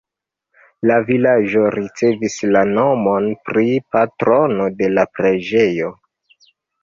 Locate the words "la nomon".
2.55-3.27